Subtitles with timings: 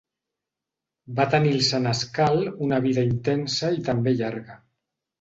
[1.19, 4.63] Va tenir el senescal una vida intensa i també llarga.